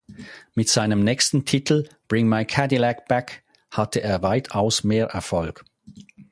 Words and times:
Mit 0.55 0.67
seinem 0.67 1.03
nächsten 1.03 1.45
Titel, 1.45 1.87
"Bring 2.07 2.27
My 2.27 2.43
Cadillac 2.43 3.07
Back", 3.07 3.43
hatte 3.69 4.01
er 4.01 4.23
weitaus 4.23 4.83
mehr 4.83 5.05
Erfolg. 5.05 5.63